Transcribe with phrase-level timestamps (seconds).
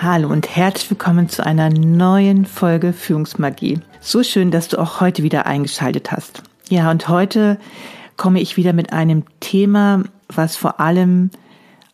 [0.00, 3.80] Hallo und herzlich willkommen zu einer neuen Folge Führungsmagie.
[4.00, 6.44] So schön, dass du auch heute wieder eingeschaltet hast.
[6.68, 7.58] Ja, und heute
[8.16, 11.32] komme ich wieder mit einem Thema, was vor allem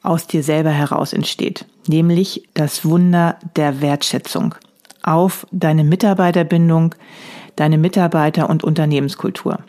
[0.03, 4.55] aus dir selber heraus entsteht, nämlich das Wunder der Wertschätzung
[5.03, 6.95] auf deine Mitarbeiterbindung,
[7.57, 9.61] deine Mitarbeiter- und Unternehmenskultur.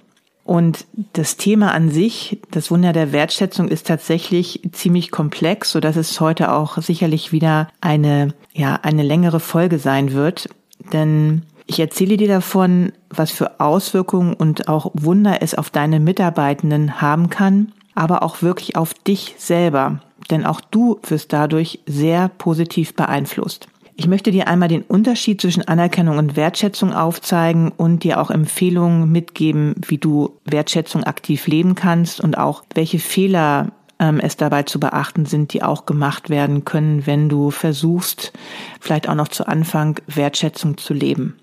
[0.46, 5.96] Und das Thema an sich, das Wunder der Wertschätzung, ist tatsächlich ziemlich komplex, so dass
[5.96, 10.48] es heute auch sicherlich wieder eine, ja, eine längere Folge sein wird.
[10.94, 17.02] Denn ich erzähle dir davon, was für Auswirkungen und auch Wunder es auf deine Mitarbeitenden
[17.02, 20.00] haben kann, aber auch wirklich auf dich selber.
[20.30, 23.68] Denn auch du wirst dadurch sehr positiv beeinflusst.
[23.98, 29.10] Ich möchte dir einmal den Unterschied zwischen Anerkennung und Wertschätzung aufzeigen und dir auch Empfehlungen
[29.10, 34.82] mitgeben, wie du Wertschätzung aktiv leben kannst und auch welche Fehler ähm, es dabei zu
[34.82, 38.34] beachten sind, die auch gemacht werden können, wenn du versuchst,
[38.82, 41.38] vielleicht auch noch zu Anfang Wertschätzung zu leben.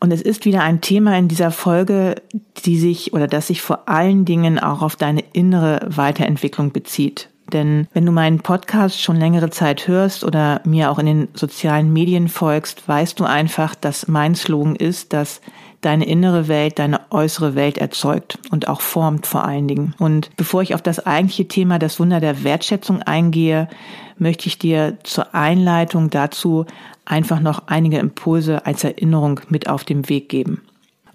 [0.00, 2.16] Und es ist wieder ein Thema in dieser Folge,
[2.64, 7.30] die sich oder das sich vor allen Dingen auch auf deine innere Weiterentwicklung bezieht.
[7.52, 11.92] Denn wenn du meinen Podcast schon längere Zeit hörst oder mir auch in den sozialen
[11.92, 15.40] Medien folgst, weißt du einfach, dass mein Slogan ist, dass
[15.84, 19.94] deine innere Welt deine äußere Welt erzeugt und auch formt vor allen Dingen.
[19.98, 23.68] Und bevor ich auf das eigentliche Thema, das Wunder der Wertschätzung eingehe,
[24.16, 26.64] möchte ich dir zur Einleitung dazu
[27.04, 30.62] einfach noch einige Impulse als Erinnerung mit auf den Weg geben.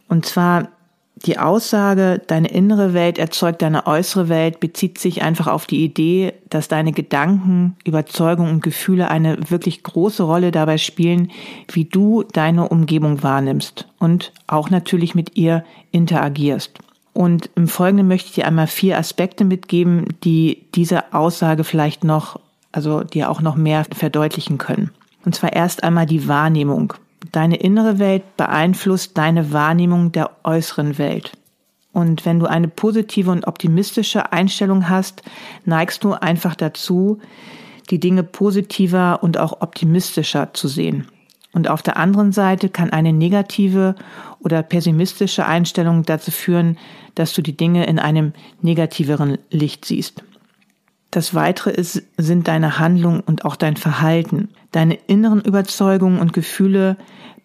[0.07, 0.69] Und zwar
[1.25, 6.33] die Aussage, deine innere Welt erzeugt deine äußere Welt, bezieht sich einfach auf die Idee,
[6.49, 11.31] dass deine Gedanken, Überzeugungen und Gefühle eine wirklich große Rolle dabei spielen,
[11.71, 16.79] wie du deine Umgebung wahrnimmst und auch natürlich mit ihr interagierst.
[17.13, 22.39] Und im Folgenden möchte ich dir einmal vier Aspekte mitgeben, die diese Aussage vielleicht noch,
[22.71, 24.91] also dir auch noch mehr verdeutlichen können.
[25.25, 26.93] Und zwar erst einmal die Wahrnehmung.
[27.31, 31.33] Deine innere Welt beeinflusst deine Wahrnehmung der äußeren Welt.
[31.91, 35.23] Und wenn du eine positive und optimistische Einstellung hast,
[35.65, 37.19] neigst du einfach dazu,
[37.89, 41.07] die Dinge positiver und auch optimistischer zu sehen.
[41.51, 43.95] Und auf der anderen Seite kann eine negative
[44.39, 46.77] oder pessimistische Einstellung dazu führen,
[47.15, 50.23] dass du die Dinge in einem negativeren Licht siehst.
[51.11, 54.49] Das Weitere ist, sind deine Handlungen und auch dein Verhalten.
[54.71, 56.97] Deine inneren Überzeugungen und Gefühle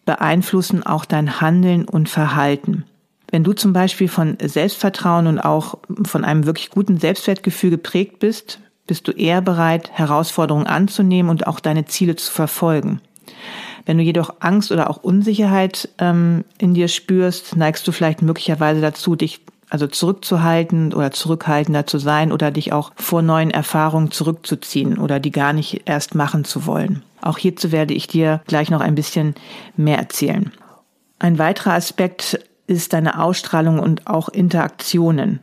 [0.04, 2.84] beeinflussen auch dein Handeln und Verhalten.
[3.30, 8.60] Wenn du zum Beispiel von Selbstvertrauen und auch von einem wirklich guten Selbstwertgefühl geprägt bist,
[8.86, 13.00] bist du eher bereit, Herausforderungen anzunehmen und auch deine Ziele zu verfolgen.
[13.86, 18.80] Wenn du jedoch Angst oder auch Unsicherheit ähm, in dir spürst, neigst du vielleicht möglicherweise
[18.80, 19.43] dazu, dich
[19.74, 25.32] also zurückzuhalten oder zurückhaltender zu sein oder dich auch vor neuen Erfahrungen zurückzuziehen oder die
[25.32, 27.02] gar nicht erst machen zu wollen.
[27.20, 29.34] Auch hierzu werde ich dir gleich noch ein bisschen
[29.76, 30.52] mehr erzählen.
[31.18, 35.40] Ein weiterer Aspekt ist deine Ausstrahlung und auch Interaktionen.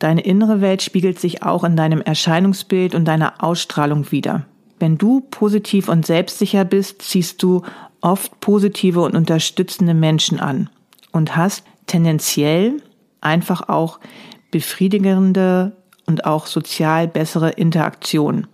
[0.00, 4.44] Deine innere Welt spiegelt sich auch in deinem Erscheinungsbild und deiner Ausstrahlung wider.
[4.80, 7.62] Wenn du positiv und selbstsicher bist, ziehst du
[8.00, 10.68] oft positive und unterstützende Menschen an
[11.12, 12.82] und hast tendenziell
[13.20, 13.98] einfach auch
[14.50, 15.72] befriedigende
[16.06, 18.46] und auch sozial bessere Interaktion.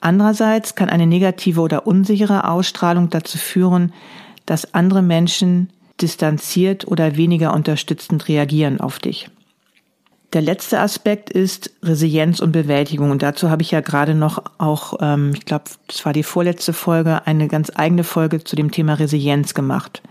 [0.00, 3.92] Andererseits kann eine negative oder unsichere Ausstrahlung dazu führen,
[4.46, 5.70] dass andere Menschen
[6.00, 9.30] distanziert oder weniger unterstützend reagieren auf dich.
[10.32, 13.10] Der letzte Aspekt ist Resilienz und Bewältigung.
[13.10, 16.72] Und dazu habe ich ja gerade noch auch, ähm, ich glaube, das war die vorletzte
[16.72, 20.02] Folge, eine ganz eigene Folge zu dem Thema Resilienz gemacht.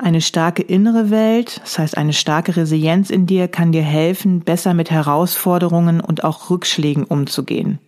[0.00, 4.72] Eine starke innere Welt, das heißt eine starke Resilienz in dir, kann dir helfen, besser
[4.72, 7.80] mit Herausforderungen und auch Rückschlägen umzugehen.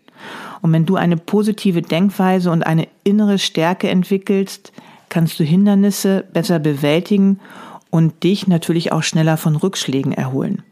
[0.61, 4.73] Und wenn du eine positive Denkweise und eine innere Stärke entwickelst,
[5.09, 7.39] kannst du Hindernisse besser bewältigen
[7.91, 10.65] und dich natürlich auch schneller von Rückschlägen erholen.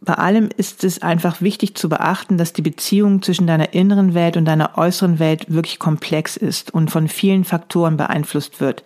[0.00, 4.38] Bei allem ist es einfach wichtig zu beachten, dass die Beziehung zwischen deiner inneren Welt
[4.38, 8.84] und deiner äußeren Welt wirklich komplex ist und von vielen Faktoren beeinflusst wird,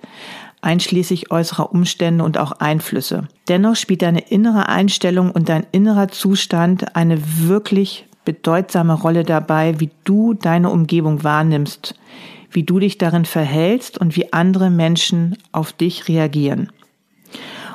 [0.63, 3.29] einschließlich äußerer Umstände und auch Einflüsse.
[3.49, 9.91] Dennoch spielt deine innere Einstellung und dein innerer Zustand eine wirklich bedeutsame Rolle dabei, wie
[10.05, 11.95] du deine Umgebung wahrnimmst,
[12.51, 16.71] wie du dich darin verhältst und wie andere Menschen auf dich reagieren.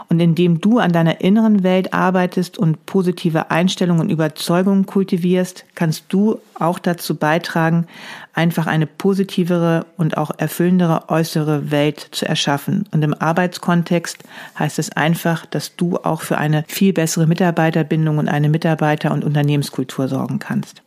[0.09, 6.05] Und indem du an deiner inneren Welt arbeitest und positive Einstellungen und Überzeugungen kultivierst, kannst
[6.09, 7.87] du auch dazu beitragen,
[8.33, 12.87] einfach eine positivere und auch erfüllendere äußere Welt zu erschaffen.
[12.91, 14.23] Und im Arbeitskontext
[14.57, 19.25] heißt es einfach, dass du auch für eine viel bessere Mitarbeiterbindung und eine Mitarbeiter- und
[19.25, 20.83] Unternehmenskultur sorgen kannst.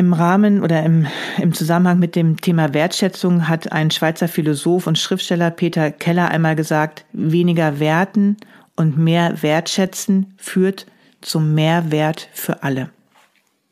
[0.00, 1.08] Im Rahmen oder im,
[1.38, 6.54] im Zusammenhang mit dem Thema Wertschätzung hat ein Schweizer Philosoph und Schriftsteller Peter Keller einmal
[6.54, 8.36] gesagt, weniger werten
[8.76, 10.86] und mehr wertschätzen führt
[11.20, 12.90] zum Mehrwert für alle.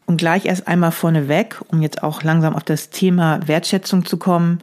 [0.07, 4.59] Und gleich erst einmal vorneweg, um jetzt auch langsam auf das Thema Wertschätzung zu kommen.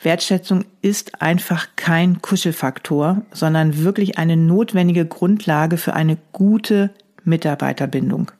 [0.00, 6.90] Wertschätzung ist einfach kein Kuschelfaktor, sondern wirklich eine notwendige Grundlage für eine gute
[7.24, 8.30] Mitarbeiterbindung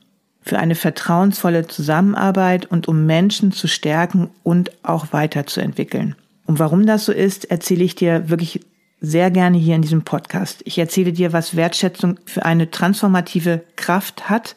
[0.43, 6.17] für eine vertrauensvolle Zusammenarbeit und um Menschen zu stärken und auch weiterzuentwickeln.
[6.47, 8.61] Und warum das so ist, erzähle ich dir wirklich
[9.01, 10.63] sehr gerne hier in diesem Podcast.
[10.65, 14.55] Ich erzähle dir, was Wertschätzung für eine transformative Kraft hat,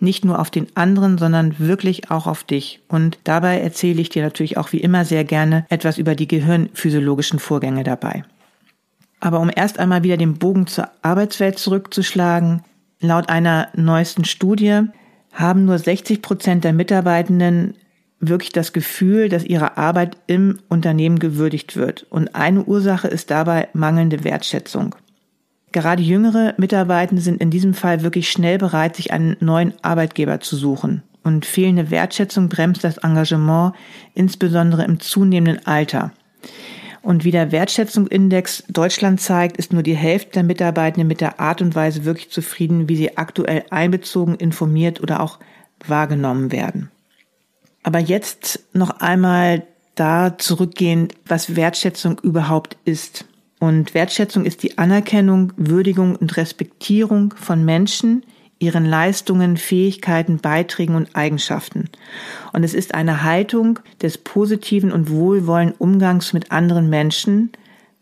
[0.00, 2.80] nicht nur auf den anderen, sondern wirklich auch auf dich.
[2.88, 7.38] Und dabei erzähle ich dir natürlich auch wie immer sehr gerne etwas über die gehirnphysiologischen
[7.38, 8.24] Vorgänge dabei.
[9.18, 12.62] Aber um erst einmal wieder den Bogen zur Arbeitswelt zurückzuschlagen,
[13.00, 14.82] laut einer neuesten Studie
[15.32, 17.74] haben nur 60 Prozent der Mitarbeitenden
[18.20, 22.06] wirklich das Gefühl, dass ihre Arbeit im Unternehmen gewürdigt wird.
[22.10, 24.94] Und eine Ursache ist dabei mangelnde Wertschätzung.
[25.72, 30.56] Gerade jüngere Mitarbeitende sind in diesem Fall wirklich schnell bereit, sich einen neuen Arbeitgeber zu
[30.56, 31.02] suchen.
[31.22, 33.74] Und fehlende Wertschätzung bremst das Engagement,
[34.14, 36.12] insbesondere im zunehmenden Alter.
[37.02, 41.62] Und wie der Wertschätzungsindex Deutschland zeigt, ist nur die Hälfte der Mitarbeitenden mit der Art
[41.62, 45.38] und Weise wirklich zufrieden, wie sie aktuell einbezogen, informiert oder auch
[45.86, 46.90] wahrgenommen werden.
[47.82, 49.62] Aber jetzt noch einmal
[49.94, 53.24] da zurückgehend, was Wertschätzung überhaupt ist.
[53.58, 58.24] Und Wertschätzung ist die Anerkennung, Würdigung und Respektierung von Menschen,
[58.60, 61.88] ihren Leistungen, Fähigkeiten, Beiträgen und Eigenschaften.
[62.52, 67.50] Und es ist eine Haltung des positiven und wohlwollenden Umgangs mit anderen Menschen,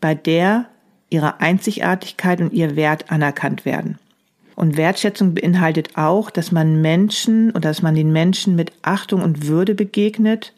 [0.01, 0.65] bei der
[1.09, 3.97] ihre Einzigartigkeit und ihr Wert anerkannt werden.
[4.55, 9.47] Und Wertschätzung beinhaltet auch, dass man Menschen oder dass man den Menschen mit Achtung und
[9.47, 10.53] Würde begegnet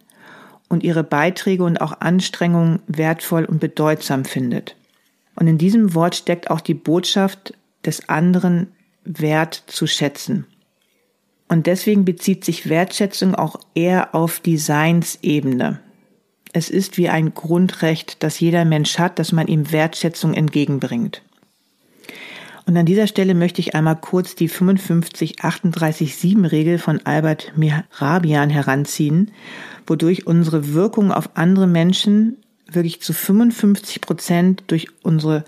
[0.67, 4.75] und ihre Beiträge und auch Anstrengungen wertvoll und bedeutsam findet.
[5.35, 7.53] Und in diesem Wort steckt auch die Botschaft
[7.85, 8.71] des anderen
[9.03, 10.45] wert zu schätzen.
[11.47, 15.79] Und deswegen bezieht sich Wertschätzung auch eher auf die Seinsebene.
[16.53, 21.21] Es ist wie ein Grundrecht, das jeder Mensch hat, dass man ihm Wertschätzung entgegenbringt.
[22.65, 29.31] Und an dieser Stelle möchte ich einmal kurz die 55-38-7-Regel von Albert Mehrabian heranziehen,
[29.87, 35.43] wodurch unsere Wirkung auf andere Menschen wirklich zu 55 Prozent durch unsere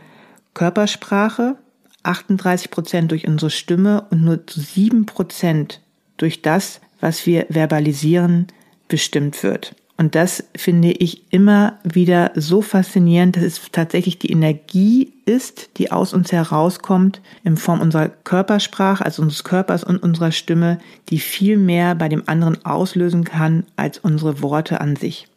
[0.54, 1.56] Körpersprache,
[2.04, 5.82] 38 Prozent durch unsere Stimme und nur zu 7 Prozent
[6.18, 8.48] durch das, was wir verbalisieren,
[8.88, 9.76] bestimmt wird.
[9.96, 15.92] Und das finde ich immer wieder so faszinierend, dass es tatsächlich die Energie ist, die
[15.92, 20.80] aus uns herauskommt in Form unserer Körpersprache, also unseres Körpers und unserer Stimme,
[21.10, 25.28] die viel mehr bei dem anderen auslösen kann als unsere Worte an sich.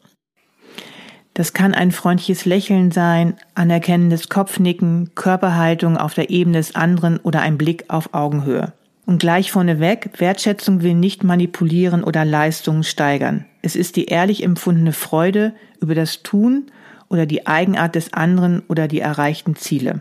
[1.36, 7.42] Das kann ein freundliches Lächeln sein, anerkennendes Kopfnicken, Körperhaltung auf der Ebene des anderen oder
[7.42, 8.72] ein Blick auf Augenhöhe.
[9.04, 13.44] Und gleich vorneweg, Wertschätzung will nicht manipulieren oder Leistungen steigern.
[13.60, 16.70] Es ist die ehrlich empfundene Freude über das Tun
[17.10, 20.00] oder die Eigenart des anderen oder die erreichten Ziele.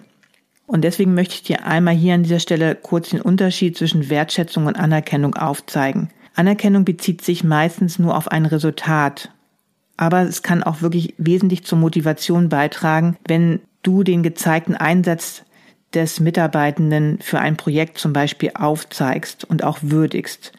[0.67, 4.67] Und deswegen möchte ich dir einmal hier an dieser Stelle kurz den Unterschied zwischen Wertschätzung
[4.67, 6.11] und Anerkennung aufzeigen.
[6.33, 9.31] Anerkennung bezieht sich meistens nur auf ein Resultat
[9.97, 15.43] aber es kann auch wirklich wesentlich zur Motivation beitragen, wenn du den gezeigten Einsatz
[15.93, 20.51] des Mitarbeitenden für ein Projekt zum Beispiel aufzeigst und auch würdigst.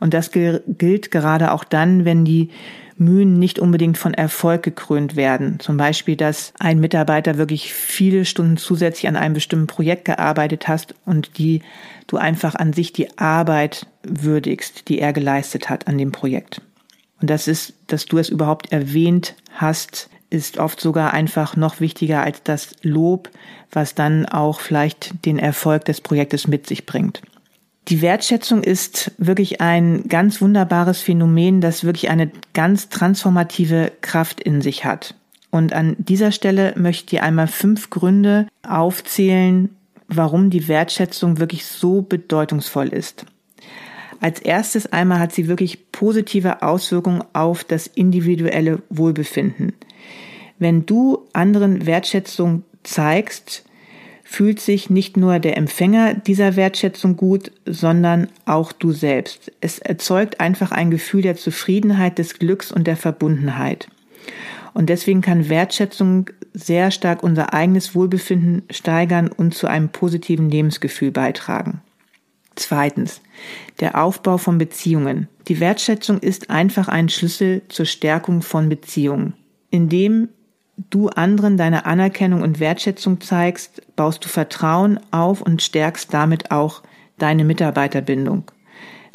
[0.00, 2.50] Und das gilt gerade auch dann, wenn die
[2.98, 5.58] Mühen nicht unbedingt von Erfolg gekrönt werden.
[5.60, 10.94] Zum Beispiel, dass ein Mitarbeiter wirklich viele Stunden zusätzlich an einem bestimmten Projekt gearbeitet hast
[11.06, 11.62] und die
[12.06, 16.60] du einfach an sich die Arbeit würdigst, die er geleistet hat an dem Projekt.
[17.22, 22.22] Und das ist, dass du es überhaupt erwähnt hast ist oft sogar einfach noch wichtiger
[22.22, 23.28] als das Lob,
[23.70, 27.20] was dann auch vielleicht den Erfolg des Projektes mit sich bringt.
[27.88, 34.62] Die Wertschätzung ist wirklich ein ganz wunderbares Phänomen, das wirklich eine ganz transformative Kraft in
[34.62, 35.14] sich hat.
[35.50, 39.68] Und an dieser Stelle möchte ich einmal fünf Gründe aufzählen,
[40.08, 43.26] warum die Wertschätzung wirklich so bedeutungsvoll ist.
[44.22, 49.72] Als erstes einmal hat sie wirklich positive Auswirkungen auf das individuelle Wohlbefinden.
[50.60, 53.64] Wenn du anderen Wertschätzung zeigst,
[54.22, 59.50] fühlt sich nicht nur der Empfänger dieser Wertschätzung gut, sondern auch du selbst.
[59.60, 63.88] Es erzeugt einfach ein Gefühl der Zufriedenheit, des Glücks und der Verbundenheit.
[64.72, 71.10] Und deswegen kann Wertschätzung sehr stark unser eigenes Wohlbefinden steigern und zu einem positiven Lebensgefühl
[71.10, 71.80] beitragen.
[72.54, 73.20] Zweitens,
[73.80, 75.28] der Aufbau von Beziehungen.
[75.48, 79.34] Die Wertschätzung ist einfach ein Schlüssel zur Stärkung von Beziehungen.
[79.70, 80.28] Indem
[80.90, 86.82] du anderen deine Anerkennung und Wertschätzung zeigst, baust du Vertrauen auf und stärkst damit auch
[87.18, 88.50] deine Mitarbeiterbindung.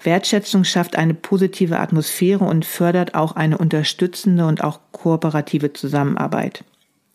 [0.01, 6.63] Wertschätzung schafft eine positive Atmosphäre und fördert auch eine unterstützende und auch kooperative Zusammenarbeit.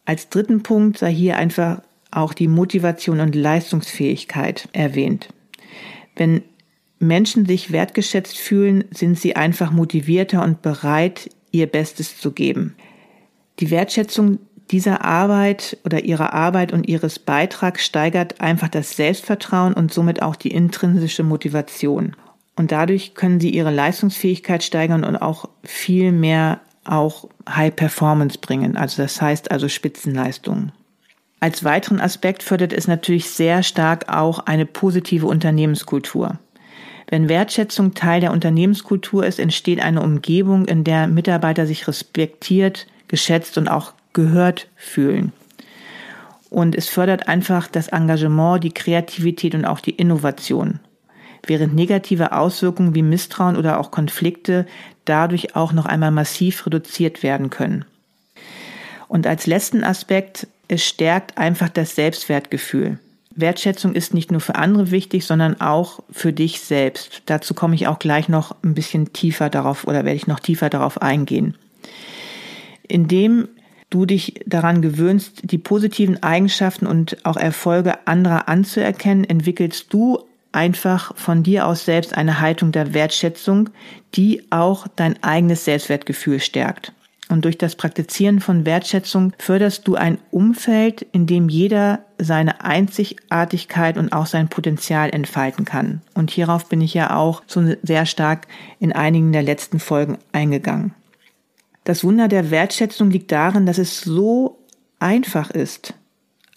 [0.04, 5.28] Als dritten Punkt sei hier einfach auch die Motivation und Leistungsfähigkeit erwähnt.
[6.16, 6.42] Wenn
[6.98, 12.76] Menschen sich wertgeschätzt fühlen, sind sie einfach motivierter und bereit, ihr Bestes zu geben.
[13.58, 14.38] Die Wertschätzung
[14.70, 20.36] dieser Arbeit oder ihrer Arbeit und ihres Beitrags steigert einfach das Selbstvertrauen und somit auch
[20.36, 22.16] die intrinsische Motivation.
[22.56, 28.76] Und dadurch können sie ihre Leistungsfähigkeit steigern und auch viel mehr auch High Performance bringen.
[28.76, 30.72] Also das heißt also Spitzenleistungen.
[31.42, 36.38] Als weiteren Aspekt fördert es natürlich sehr stark auch eine positive Unternehmenskultur.
[37.08, 43.58] Wenn Wertschätzung Teil der Unternehmenskultur ist, entsteht eine Umgebung, in der Mitarbeiter sich respektiert, geschätzt
[43.58, 45.32] und auch gehört fühlen.
[46.48, 50.78] Und es fördert einfach das Engagement, die Kreativität und auch die Innovation.
[51.44, 54.64] Während negative Auswirkungen wie Misstrauen oder auch Konflikte
[55.06, 57.84] dadurch auch noch einmal massiv reduziert werden können.
[59.08, 62.98] Und als letzten Aspekt, es stärkt einfach das Selbstwertgefühl.
[63.34, 67.22] Wertschätzung ist nicht nur für andere wichtig, sondern auch für dich selbst.
[67.26, 70.68] Dazu komme ich auch gleich noch ein bisschen tiefer darauf oder werde ich noch tiefer
[70.68, 71.56] darauf eingehen
[72.92, 73.48] indem
[73.88, 80.18] du dich daran gewöhnst, die positiven Eigenschaften und auch Erfolge anderer anzuerkennen, entwickelst du
[80.52, 83.70] einfach von dir aus selbst eine Haltung der Wertschätzung,
[84.14, 86.92] die auch dein eigenes Selbstwertgefühl stärkt.
[87.28, 93.96] Und durch das Praktizieren von Wertschätzung förderst du ein Umfeld, in dem jeder seine Einzigartigkeit
[93.96, 96.02] und auch sein Potenzial entfalten kann.
[96.14, 98.48] Und hierauf bin ich ja auch so sehr stark
[98.80, 100.94] in einigen der letzten Folgen eingegangen.
[101.84, 104.58] Das Wunder der Wertschätzung liegt darin, dass es so
[104.98, 105.94] einfach ist,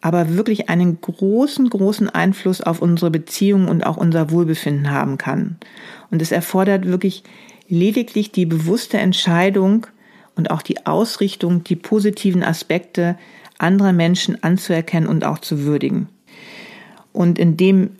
[0.01, 5.57] aber wirklich einen großen, großen Einfluss auf unsere Beziehungen und auch unser Wohlbefinden haben kann.
[6.11, 7.23] Und es erfordert wirklich
[7.67, 9.87] lediglich die bewusste Entscheidung
[10.35, 13.17] und auch die Ausrichtung, die positiven Aspekte
[13.57, 16.09] anderer Menschen anzuerkennen und auch zu würdigen.
[17.13, 17.91] Und indem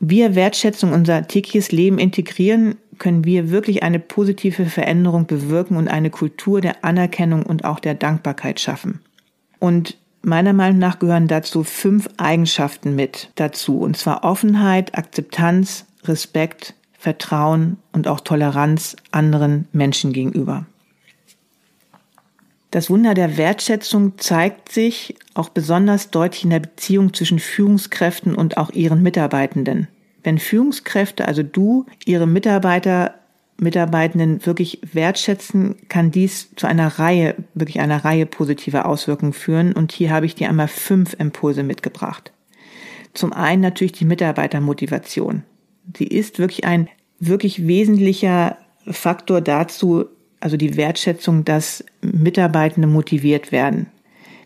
[0.00, 6.10] wir Wertschätzung unser tägliches Leben integrieren, können wir wirklich eine positive Veränderung bewirken und eine
[6.10, 9.00] Kultur der Anerkennung und auch der Dankbarkeit schaffen.
[9.58, 16.74] Und meiner Meinung nach gehören dazu fünf Eigenschaften mit dazu, und zwar Offenheit, Akzeptanz, Respekt,
[16.98, 20.66] Vertrauen und auch Toleranz anderen Menschen gegenüber.
[22.74, 28.56] Das Wunder der Wertschätzung zeigt sich auch besonders deutlich in der Beziehung zwischen Führungskräften und
[28.56, 29.86] auch ihren Mitarbeitenden.
[30.24, 33.14] Wenn Führungskräfte, also du, ihre Mitarbeiter,
[33.58, 39.72] Mitarbeitenden wirklich wertschätzen, kann dies zu einer Reihe, wirklich einer Reihe positiver Auswirkungen führen.
[39.72, 42.32] Und hier habe ich dir einmal fünf Impulse mitgebracht.
[43.12, 45.44] Zum einen natürlich die Mitarbeitermotivation.
[45.96, 46.88] Sie ist wirklich ein
[47.20, 48.58] wirklich wesentlicher
[48.90, 50.06] Faktor dazu,
[50.44, 53.86] also die Wertschätzung, dass Mitarbeitende motiviert werden.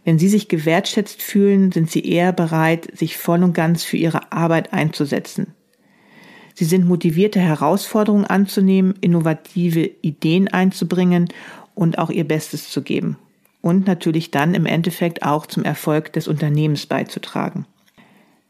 [0.04, 4.30] Wenn sie sich gewertschätzt fühlen, sind sie eher bereit, sich voll und ganz für ihre
[4.30, 5.54] Arbeit einzusetzen.
[6.54, 11.30] Sie sind motivierte, Herausforderungen anzunehmen, innovative Ideen einzubringen
[11.74, 13.18] und auch ihr Bestes zu geben.
[13.60, 17.66] Und natürlich dann im Endeffekt auch zum Erfolg des Unternehmens beizutragen.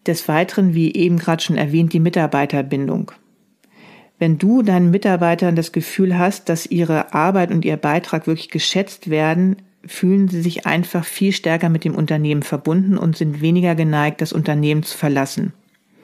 [0.07, 3.13] Des Weiteren, wie eben gerade schon erwähnt, die Mitarbeiterbindung.
[4.19, 9.11] Wenn du deinen Mitarbeitern das Gefühl hast, dass ihre Arbeit und ihr Beitrag wirklich geschätzt
[9.11, 9.57] werden,
[9.87, 14.33] fühlen sie sich einfach viel stärker mit dem Unternehmen verbunden und sind weniger geneigt, das
[14.33, 15.53] Unternehmen zu verlassen.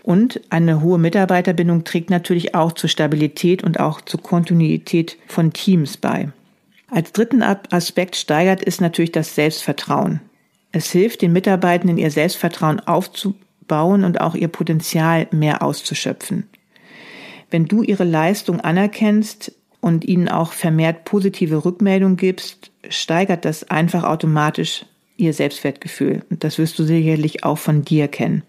[0.04, 5.96] Und eine hohe Mitarbeiterbindung trägt natürlich auch zur Stabilität und auch zur Kontinuität von Teams
[5.96, 6.28] bei.
[6.90, 10.20] Als dritten Aspekt steigert ist natürlich das Selbstvertrauen.
[10.70, 16.48] Es hilft den Mitarbeitenden, ihr Selbstvertrauen aufzubauen und auch ihr Potenzial mehr auszuschöpfen.
[17.54, 24.02] Wenn du ihre Leistung anerkennst und ihnen auch vermehrt positive Rückmeldung gibst, steigert das einfach
[24.02, 26.24] automatisch ihr Selbstwertgefühl.
[26.30, 28.42] Und das wirst du sicherlich auch von dir kennen.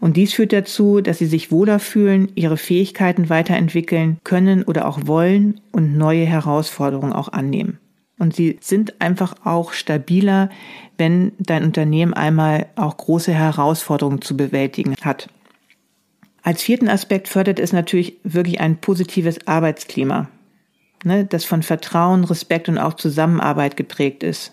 [0.00, 5.00] Und dies führt dazu, dass sie sich wohler fühlen, ihre Fähigkeiten weiterentwickeln können oder auch
[5.04, 7.78] wollen und neue Herausforderungen auch annehmen.
[8.18, 10.48] Und sie sind einfach auch stabiler,
[10.96, 15.28] wenn dein Unternehmen einmal auch große Herausforderungen zu bewältigen hat.
[16.42, 20.28] Als vierten Aspekt fördert es natürlich wirklich ein positives Arbeitsklima,
[21.04, 24.52] ne, das von Vertrauen, Respekt und auch Zusammenarbeit geprägt ist.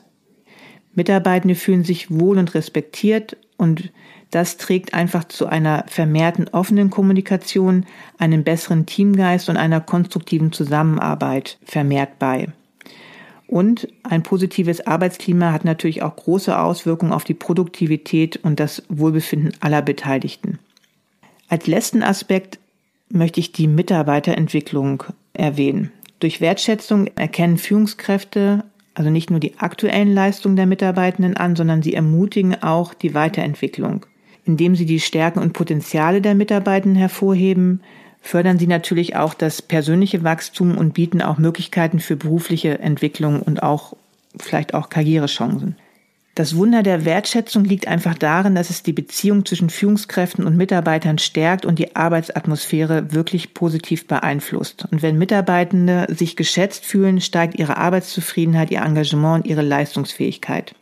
[0.94, 3.92] Mitarbeitende fühlen sich wohl und respektiert und
[4.32, 7.86] das trägt einfach zu einer vermehrten offenen Kommunikation,
[8.18, 12.50] einem besseren Teamgeist und einer konstruktiven Zusammenarbeit vermehrt bei.
[13.48, 19.54] Und ein positives Arbeitsklima hat natürlich auch große Auswirkungen auf die Produktivität und das Wohlbefinden
[19.62, 20.60] aller Beteiligten.
[21.48, 22.60] Als letzten Aspekt
[23.10, 25.92] möchte ich die Mitarbeiterentwicklung erwähnen.
[26.20, 28.64] Durch Wertschätzung erkennen Führungskräfte
[28.98, 34.08] also nicht nur die aktuellen Leistungen der Mitarbeitenden an, sondern sie ermutigen auch die Weiterentwicklung.
[34.44, 37.82] Indem sie die Stärken und Potenziale der Mitarbeitenden hervorheben,
[38.22, 43.62] fördern sie natürlich auch das persönliche Wachstum und bieten auch Möglichkeiten für berufliche Entwicklung und
[43.62, 43.96] auch
[44.40, 45.76] vielleicht auch Karrierechancen.
[46.38, 51.18] Das Wunder der Wertschätzung liegt einfach darin, dass es die Beziehung zwischen Führungskräften und Mitarbeitern
[51.18, 54.86] stärkt und die Arbeitsatmosphäre wirklich positiv beeinflusst.
[54.92, 60.76] Und wenn Mitarbeitende sich geschätzt fühlen, steigt ihre Arbeitszufriedenheit, ihr Engagement und ihre Leistungsfähigkeit.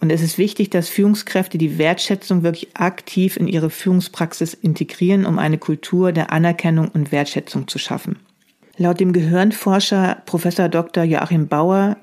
[0.00, 5.38] Und es ist wichtig, dass Führungskräfte die Wertschätzung wirklich aktiv in ihre Führungspraxis integrieren, um
[5.38, 8.16] eine Kultur der Anerkennung und Wertschätzung zu schaffen.
[8.78, 11.04] Laut dem Gehirnforscher Professor Dr.
[11.04, 11.98] Joachim Bauer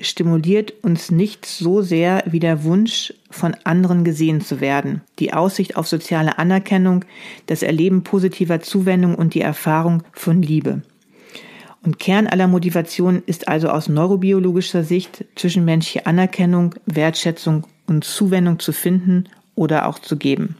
[0.00, 5.76] stimuliert uns nicht so sehr wie der Wunsch, von anderen gesehen zu werden, die Aussicht
[5.76, 7.04] auf soziale Anerkennung,
[7.46, 10.82] das Erleben positiver Zuwendung und die Erfahrung von Liebe.
[11.82, 18.72] Und Kern aller Motivation ist also aus neurobiologischer Sicht zwischenmenschliche Anerkennung, Wertschätzung und Zuwendung zu
[18.72, 20.56] finden oder auch zu geben.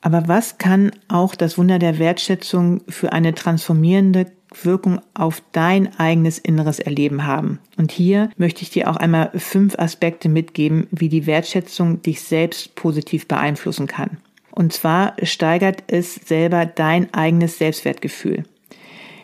[0.00, 6.38] Aber was kann auch das Wunder der Wertschätzung für eine transformierende Wirkung auf dein eigenes
[6.38, 7.58] inneres Erleben haben.
[7.76, 12.74] Und hier möchte ich dir auch einmal fünf Aspekte mitgeben, wie die Wertschätzung dich selbst
[12.74, 14.18] positiv beeinflussen kann.
[14.50, 18.44] Und zwar steigert es selber dein eigenes Selbstwertgefühl.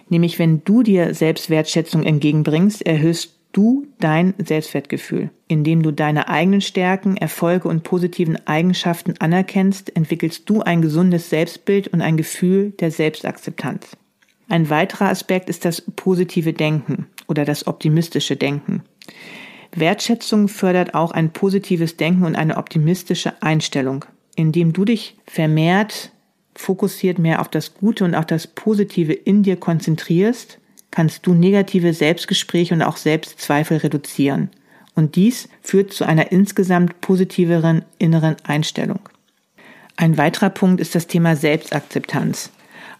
[0.08, 5.30] Nämlich wenn du dir Selbstwertschätzung entgegenbringst, erhöhst du dein Selbstwertgefühl.
[5.48, 11.88] Indem du deine eigenen Stärken, Erfolge und positiven Eigenschaften anerkennst, entwickelst du ein gesundes Selbstbild
[11.88, 13.96] und ein Gefühl der Selbstakzeptanz.
[14.48, 18.82] Ein weiterer Aspekt ist das positive Denken oder das optimistische Denken.
[19.74, 26.12] Wertschätzung fördert auch ein positives Denken und eine optimistische Einstellung, indem du dich vermehrt
[26.58, 30.58] fokussiert mehr auf das Gute und auch das Positive in dir konzentrierst,
[30.90, 34.50] kannst du negative Selbstgespräche und auch Selbstzweifel reduzieren.
[34.96, 38.98] Und dies führt zu einer insgesamt positiveren inneren Einstellung.
[39.96, 42.50] Ein weiterer Punkt ist das Thema Selbstakzeptanz.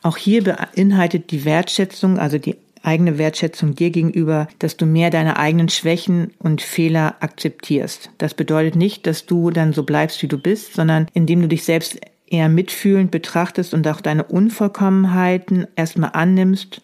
[0.02, 5.36] Auch hier beinhaltet die Wertschätzung, also die eigene Wertschätzung dir gegenüber, dass du mehr deine
[5.36, 8.10] eigenen Schwächen und Fehler akzeptierst.
[8.18, 11.64] Das bedeutet nicht, dass du dann so bleibst, wie du bist, sondern indem du dich
[11.64, 16.82] selbst eher mitfühlend betrachtest und auch deine Unvollkommenheiten erstmal annimmst,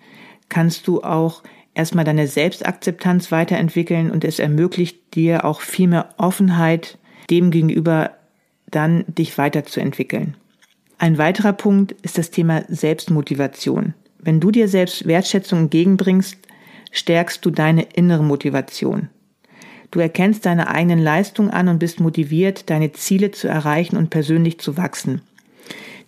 [0.48, 1.42] kannst du auch
[1.74, 6.98] erstmal deine Selbstakzeptanz weiterentwickeln und es ermöglicht dir auch viel mehr Offenheit
[7.31, 8.12] dem gegenüber
[8.70, 10.37] dann dich weiterzuentwickeln.
[10.98, 13.94] Ein weiterer Punkt ist das Thema Selbstmotivation.
[14.18, 16.38] Wenn du dir selbst Wertschätzung entgegenbringst,
[16.92, 19.09] stärkst du deine innere Motivation.
[19.90, 24.59] Du erkennst deine eigenen Leistungen an und bist motiviert, deine Ziele zu erreichen und persönlich
[24.59, 25.22] zu wachsen.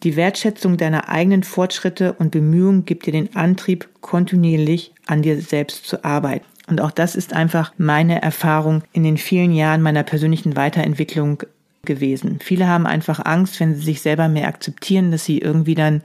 [0.02, 5.86] Die Wertschätzung deiner eigenen Fortschritte und Bemühungen gibt dir den Antrieb, kontinuierlich an dir selbst
[5.86, 6.46] zu arbeiten.
[6.68, 11.42] Und auch das ist einfach meine Erfahrung in den vielen Jahren meiner persönlichen Weiterentwicklung
[11.86, 12.38] gewesen.
[12.42, 16.02] Viele haben einfach Angst, wenn sie sich selber mehr akzeptieren, dass sie irgendwie dann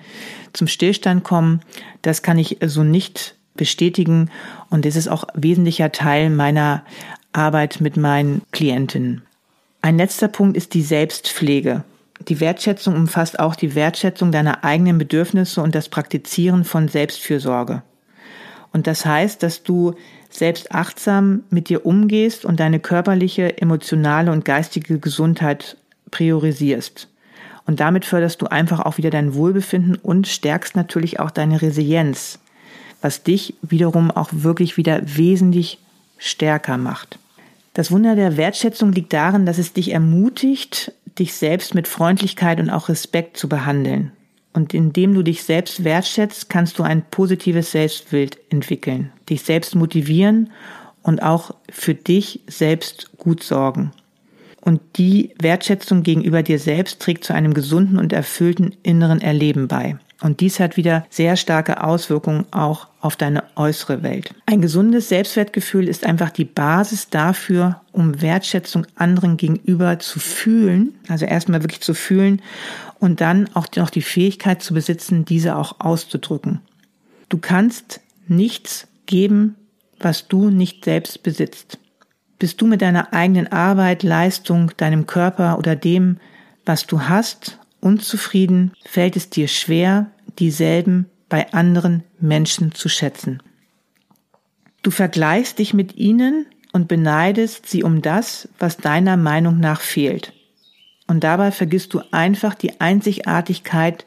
[0.54, 1.62] zum Stillstand kommen.
[2.02, 4.30] Das kann ich so nicht bestätigen
[4.70, 6.84] und es ist auch wesentlicher Teil meiner
[7.34, 9.24] Arbeit mit meinen Klientinnen.
[9.82, 11.84] Ein letzter Punkt ist die Selbstpflege.
[12.28, 17.82] Die Wertschätzung umfasst auch die Wertschätzung deiner eigenen Bedürfnisse und das Praktizieren von Selbstfürsorge.
[18.74, 19.96] Und das heißt, dass du
[20.32, 25.78] selbst achtsam mit dir umgehst und deine körperliche, emotionale und geistige Gesundheit
[26.10, 27.08] priorisierst.
[27.66, 32.40] Und damit förderst du einfach auch wieder dein Wohlbefinden und stärkst natürlich auch deine Resilienz,
[33.02, 35.80] was dich wiederum auch wirklich wieder wesentlich
[36.18, 37.20] stärker macht.
[37.74, 42.70] Das Wunder der Wertschätzung liegt darin, dass es dich ermutigt, dich selbst mit Freundlichkeit und
[42.70, 44.12] auch Respekt zu behandeln.
[44.54, 50.52] Und indem du dich selbst wertschätzt, kannst du ein positives Selbstbild entwickeln, dich selbst motivieren
[51.04, 53.92] und auch für dich selbst gut sorgen.
[54.60, 59.98] Und die Wertschätzung gegenüber dir selbst trägt zu einem gesunden und erfüllten inneren Erleben bei.
[60.22, 64.36] Und dies hat wieder sehr starke Auswirkungen auch auf deine äußere Welt.
[64.46, 71.26] Ein gesundes Selbstwertgefühl ist einfach die Basis dafür, um Wertschätzung anderen gegenüber zu fühlen, also
[71.26, 72.44] erstmal wirklich zu fühlen
[73.02, 76.62] und dann auch noch die Fähigkeit zu besitzen, diese auch auszudrücken.
[77.28, 79.56] Du kannst nichts geben,
[80.00, 81.80] was du nicht selbst besitzt.
[82.38, 86.18] Bist du mit deiner eigenen Arbeit, Leistung, deinem Körper oder dem,
[86.64, 93.42] was du hast, unzufrieden, fällt es dir schwer, dieselben bei anderen Menschen zu schätzen.
[94.84, 100.34] Du vergleichst dich mit ihnen und beneidest sie um das, was deiner Meinung nach fehlt.
[101.12, 104.06] Und dabei vergisst du einfach die Einzigartigkeit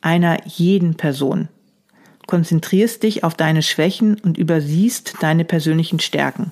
[0.00, 1.46] einer jeden Person.
[2.26, 6.50] Konzentrierst dich auf deine Schwächen und übersiehst deine persönlichen Stärken.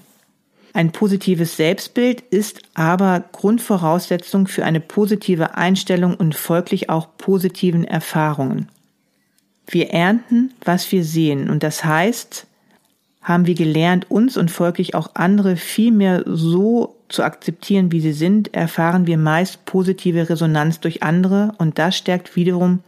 [0.73, 8.69] Ein positives Selbstbild ist aber Grundvoraussetzung für eine positive Einstellung und folglich auch positiven Erfahrungen.
[9.67, 12.47] Wir ernten, was wir sehen, und das heißt,
[13.23, 18.13] haben wir gelernt, uns und folglich auch andere viel mehr so zu akzeptieren, wie sie
[18.13, 22.81] sind, erfahren wir meist positive Resonanz durch andere und das stärkt wiederum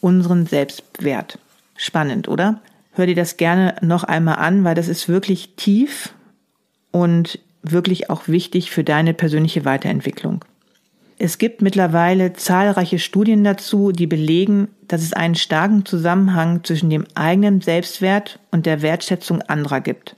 [0.00, 1.38] unseren Selbstwert.
[1.76, 2.60] Spannend, oder?
[2.92, 6.12] Hör dir das gerne noch einmal an, weil das ist wirklich tief
[6.90, 10.44] und wirklich auch wichtig für deine persönliche Weiterentwicklung.
[11.18, 17.06] Es gibt mittlerweile zahlreiche Studien dazu, die belegen, dass es einen starken Zusammenhang zwischen dem
[17.14, 20.16] eigenen Selbstwert und der Wertschätzung anderer gibt.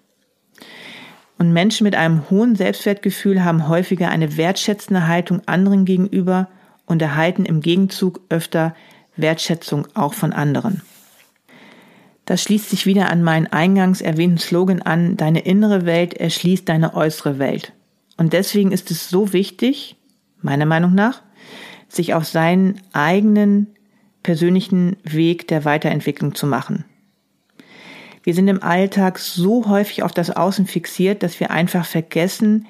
[1.39, 6.49] Und Menschen mit einem hohen Selbstwertgefühl haben häufiger eine wertschätzende Haltung anderen gegenüber
[6.87, 8.75] und erhalten im Gegenzug öfter
[9.17, 10.83] Wertschätzung auch von anderen.
[12.27, 16.95] Das schließt sich wieder an meinen eingangs erwähnten Slogan an, deine innere Welt erschließt deine
[16.95, 17.73] äußere Welt.
[18.17, 19.97] Und deswegen ist es so wichtig,
[20.43, 21.23] meiner Meinung nach,
[21.89, 23.69] sich auf seinen eigenen
[24.23, 26.85] persönlichen Weg der Weiterentwicklung zu machen.
[28.23, 32.67] Wir sind im Alltag so häufig auf das Außen fixiert, dass wir einfach vergessen,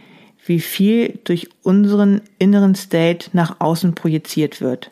[0.47, 4.91] wie viel durch unseren inneren State nach außen projiziert wird.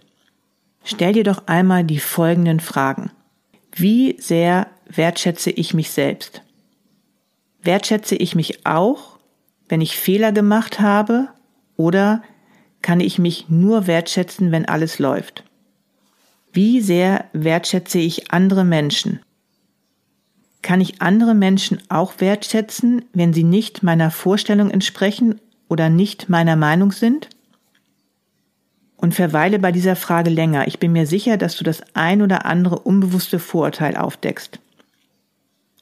[0.85, 3.11] Stell dir doch einmal die folgenden Fragen.
[3.73, 6.43] Wie sehr wertschätze ich mich selbst?
[7.63, 9.19] Wertschätze ich mich auch,
[9.69, 11.29] wenn ich Fehler gemacht habe
[11.77, 12.23] oder
[12.83, 15.45] kann ich mich nur wertschätzen, wenn alles läuft?
[16.61, 19.21] Wie sehr wertschätze ich andere Menschen?
[20.61, 26.57] Kann ich andere Menschen auch wertschätzen, wenn sie nicht meiner Vorstellung entsprechen oder nicht meiner
[26.57, 27.29] Meinung sind?
[28.97, 30.67] Und verweile bei dieser Frage länger.
[30.67, 34.59] Ich bin mir sicher, dass du das ein oder andere unbewusste Vorurteil aufdeckst.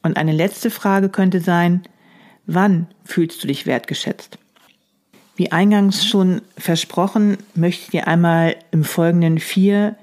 [0.03, 1.85] Und eine letzte Frage könnte sein,
[2.45, 4.39] wann fühlst du dich wertgeschätzt?
[5.37, 9.97] Wie eingangs schon versprochen, möchte ich dir einmal im Folgenden vier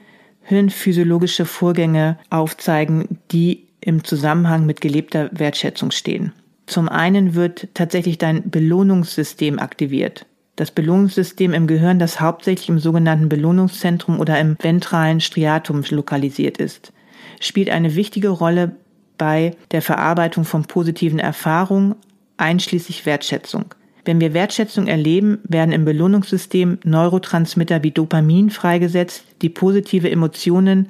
[0.44, 6.34] hirnphysiologische Vorgänge aufzeigen, die im Zusammenhang mit gelebter Wertschätzung stehen.
[6.66, 10.26] Zum einen wird tatsächlich dein Belohnungssystem aktiviert.
[10.56, 16.94] Das Belohnungssystem im Gehirn, das hauptsächlich im sogenannten Belohnungszentrum oder im ventralen Striatum lokalisiert ist,
[17.40, 18.76] spielt eine wichtige Rolle
[19.18, 21.96] bei der Verarbeitung von positiven Erfahrungen,
[22.38, 23.66] einschließlich Wertschätzung.
[24.06, 30.90] Wenn wir Wertschätzung erleben, werden im Belohnungssystem Neurotransmitter wie Dopamin freigesetzt, die positive Emotionen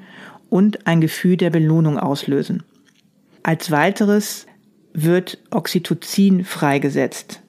[0.50, 2.64] und ein Gefühl der Belohnung auslösen.
[3.44, 4.48] Als weiteres
[4.94, 7.42] wird Oxytocin freigesetzt,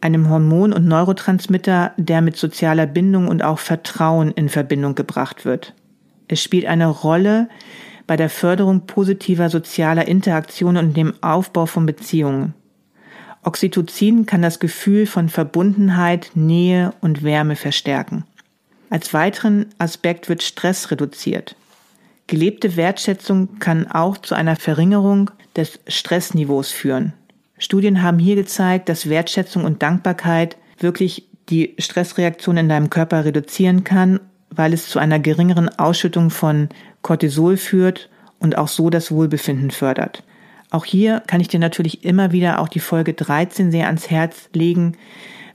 [0.00, 5.74] einem Hormon und Neurotransmitter, der mit sozialer Bindung und auch Vertrauen in Verbindung gebracht wird.
[6.28, 7.48] Es spielt eine Rolle
[8.06, 12.54] bei der Förderung positiver sozialer Interaktionen und dem Aufbau von Beziehungen.
[13.44, 18.24] Oxytocin kann das Gefühl von Verbundenheit, Nähe und Wärme verstärken.
[18.90, 21.56] Als weiteren Aspekt wird Stress reduziert.
[22.26, 27.12] Gelebte Wertschätzung kann auch zu einer Verringerung des Stressniveaus führen.
[27.58, 33.84] Studien haben hier gezeigt, dass Wertschätzung und Dankbarkeit wirklich die Stressreaktion in deinem Körper reduzieren
[33.84, 36.68] kann, weil es zu einer geringeren Ausschüttung von
[37.02, 40.22] Cortisol führt und auch so das Wohlbefinden fördert.
[40.74, 44.48] Auch hier kann ich dir natürlich immer wieder auch die Folge 13 sehr ans Herz
[44.52, 44.96] legen,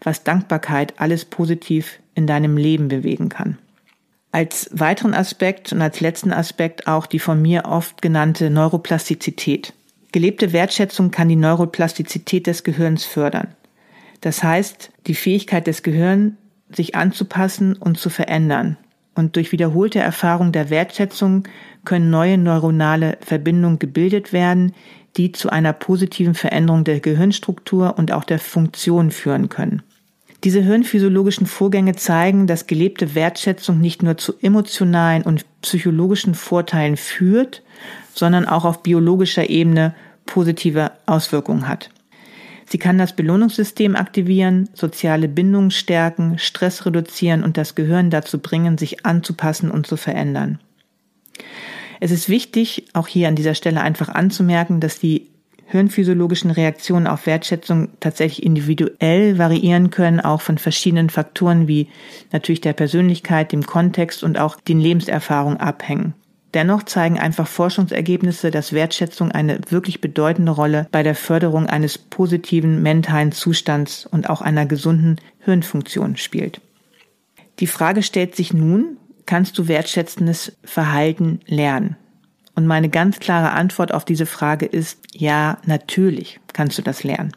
[0.01, 3.57] was Dankbarkeit alles positiv in deinem Leben bewegen kann.
[4.31, 9.73] Als weiteren Aspekt und als letzten Aspekt auch die von mir oft genannte Neuroplastizität.
[10.13, 13.49] Gelebte Wertschätzung kann die Neuroplastizität des Gehirns fördern.
[14.21, 16.35] Das heißt, die Fähigkeit des Gehirns,
[16.69, 18.77] sich anzupassen und zu verändern.
[19.15, 21.43] Und durch wiederholte Erfahrung der Wertschätzung
[21.83, 24.73] können neue neuronale Verbindungen gebildet werden,
[25.17, 29.81] die zu einer positiven Veränderung der Gehirnstruktur und auch der Funktion führen können.
[30.43, 37.61] Diese hirnphysiologischen Vorgänge zeigen, dass gelebte Wertschätzung nicht nur zu emotionalen und psychologischen Vorteilen führt,
[38.13, 39.93] sondern auch auf biologischer Ebene
[40.25, 41.89] positive Auswirkungen hat.
[42.69, 48.77] Sie kann das Belohnungssystem aktivieren, soziale Bindungen stärken, Stress reduzieren und das Gehirn dazu bringen,
[48.77, 50.59] sich anzupassen und zu verändern.
[51.99, 55.27] Es ist wichtig, auch hier an dieser Stelle einfach anzumerken, dass die
[55.67, 61.89] hirnphysiologischen Reaktionen auf Wertschätzung tatsächlich individuell variieren können, auch von verschiedenen Faktoren wie
[62.31, 66.13] natürlich der Persönlichkeit, dem Kontext und auch den Lebenserfahrungen abhängen.
[66.55, 72.81] Dennoch zeigen einfach Forschungsergebnisse, dass Wertschätzung eine wirklich bedeutende Rolle bei der Förderung eines positiven
[72.81, 76.59] mentalen Zustands und auch einer gesunden Hirnfunktion spielt.
[77.59, 78.97] Die Frage stellt sich nun,
[79.29, 81.97] kannst du wertschätzendes Verhalten lernen?
[82.55, 87.31] Und meine ganz klare Antwort auf diese Frage ist, ja, natürlich kannst du das lernen.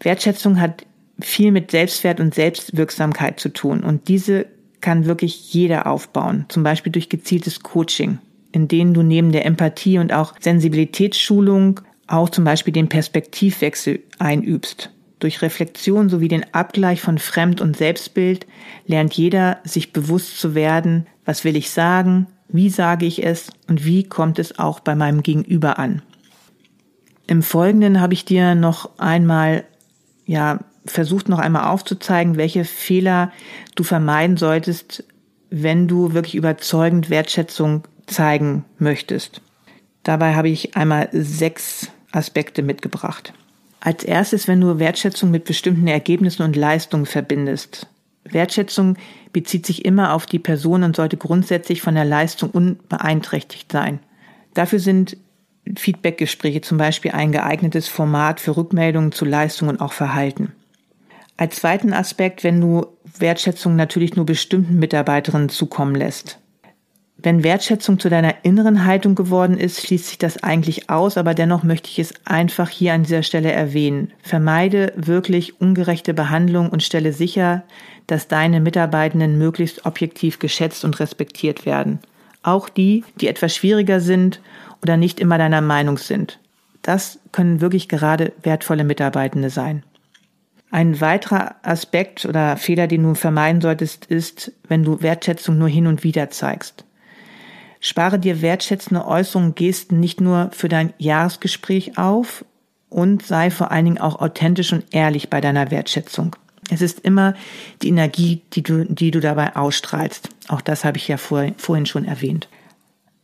[0.00, 0.84] Wertschätzung hat
[1.18, 4.44] viel mit Selbstwert und Selbstwirksamkeit zu tun und diese
[4.82, 8.18] kann wirklich jeder aufbauen, zum Beispiel durch gezieltes Coaching,
[8.52, 14.90] in denen du neben der Empathie und auch Sensibilitätsschulung auch zum Beispiel den Perspektivwechsel einübst.
[15.24, 18.46] Durch Reflexion sowie den Abgleich von Fremd- und Selbstbild
[18.86, 23.86] lernt jeder, sich bewusst zu werden, was will ich sagen, wie sage ich es und
[23.86, 26.02] wie kommt es auch bei meinem Gegenüber an.
[27.26, 29.64] Im Folgenden habe ich dir noch einmal,
[30.26, 33.32] ja, versucht noch einmal aufzuzeigen, welche Fehler
[33.76, 35.04] du vermeiden solltest,
[35.48, 39.40] wenn du wirklich überzeugend Wertschätzung zeigen möchtest.
[40.02, 43.32] Dabei habe ich einmal sechs Aspekte mitgebracht.
[43.84, 47.86] Als erstes, wenn du Wertschätzung mit bestimmten Ergebnissen und Leistungen verbindest.
[48.24, 48.96] Wertschätzung
[49.34, 54.00] bezieht sich immer auf die Person und sollte grundsätzlich von der Leistung unbeeinträchtigt sein.
[54.54, 55.18] Dafür sind
[55.76, 60.52] Feedbackgespräche zum Beispiel ein geeignetes Format für Rückmeldungen zu Leistung und auch Verhalten.
[61.36, 62.86] Als zweiten Aspekt, wenn du
[63.18, 66.38] Wertschätzung natürlich nur bestimmten Mitarbeiterinnen zukommen lässt.
[67.16, 71.62] Wenn Wertschätzung zu deiner inneren Haltung geworden ist, schließt sich das eigentlich aus, aber dennoch
[71.62, 74.12] möchte ich es einfach hier an dieser Stelle erwähnen.
[74.22, 77.62] Vermeide wirklich ungerechte Behandlung und stelle sicher,
[78.06, 82.00] dass deine Mitarbeitenden möglichst objektiv geschätzt und respektiert werden.
[82.42, 84.40] Auch die, die etwas schwieriger sind
[84.82, 86.40] oder nicht immer deiner Meinung sind.
[86.82, 89.82] Das können wirklich gerade wertvolle Mitarbeitende sein.
[90.70, 95.86] Ein weiterer Aspekt oder Fehler, den du vermeiden solltest, ist, wenn du Wertschätzung nur hin
[95.86, 96.84] und wieder zeigst.
[97.86, 102.42] Spare dir wertschätzende Äußerungen, Gesten nicht nur für dein Jahresgespräch auf
[102.88, 106.34] und sei vor allen Dingen auch authentisch und ehrlich bei deiner Wertschätzung.
[106.70, 107.34] Es ist immer
[107.82, 110.30] die Energie, die du, die du dabei ausstrahlst.
[110.48, 112.48] Auch das habe ich ja vor, vorhin schon erwähnt.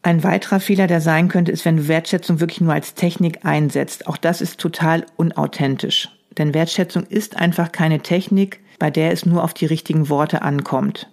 [0.03, 4.09] Ein weiterer Fehler, der sein könnte, ist, wenn du Wertschätzung wirklich nur als Technik einsetzt.
[4.09, 6.11] Auch das ist total unauthentisch.
[6.37, 11.09] Denn Wertschätzung ist einfach keine Technik, bei der es nur auf die richtigen Worte ankommt.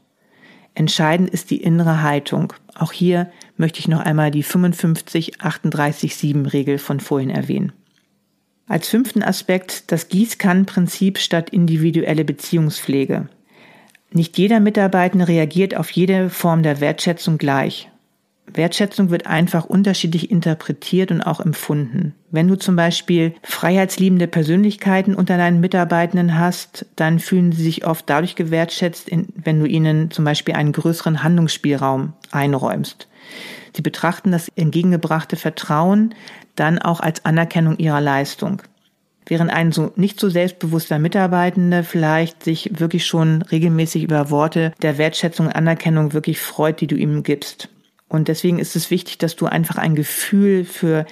[0.77, 2.53] Entscheidend ist die innere Haltung.
[2.75, 7.71] Auch hier möchte ich noch einmal die 55-38-7 Regel von vorhin erwähnen.
[8.67, 13.27] Als fünften Aspekt das Gießkannenprinzip statt individuelle Beziehungspflege.
[14.11, 17.89] Nicht jeder Mitarbeitende reagiert auf jede Form der Wertschätzung gleich.
[18.53, 22.15] Wertschätzung wird einfach unterschiedlich interpretiert und auch empfunden.
[22.31, 28.09] Wenn du zum Beispiel freiheitsliebende Persönlichkeiten unter deinen Mitarbeitenden hast, dann fühlen sie sich oft
[28.09, 33.07] dadurch gewertschätzt, wenn du ihnen zum Beispiel einen größeren Handlungsspielraum einräumst.
[33.75, 36.15] Sie betrachten das entgegengebrachte Vertrauen
[36.55, 38.63] dann auch als Anerkennung ihrer Leistung.
[39.27, 44.97] Während ein so nicht so selbstbewusster Mitarbeitende vielleicht sich wirklich schon regelmäßig über Worte der
[44.97, 47.69] Wertschätzung und Anerkennung wirklich freut, die du ihm gibst.
[48.09, 51.05] Und deswegen ist es wichtig, dass du einfach ein Gefühl für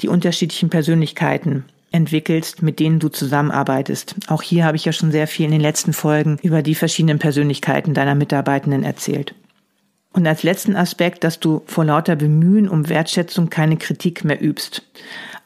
[0.00, 4.14] die unterschiedlichen Persönlichkeiten entwickelst, mit denen du zusammenarbeitest.
[4.28, 7.18] Auch hier habe ich ja schon sehr viel in den letzten Folgen über die verschiedenen
[7.18, 9.34] Persönlichkeiten deiner Mitarbeitenden erzählt.
[10.12, 14.82] Und als letzten Aspekt, dass du vor lauter Bemühen um Wertschätzung keine Kritik mehr übst.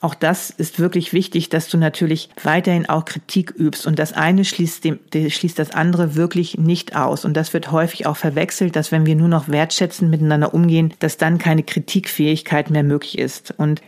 [0.00, 3.86] Auch das ist wirklich wichtig, dass du natürlich weiterhin auch Kritik übst.
[3.86, 7.24] Und das eine schließt, dem, schließt das andere wirklich nicht aus.
[7.24, 11.18] Und das wird häufig auch verwechselt, dass wenn wir nur noch wertschätzend miteinander umgehen, dass
[11.18, 13.54] dann keine Kritikfähigkeit mehr möglich ist.
[13.56, 13.82] Und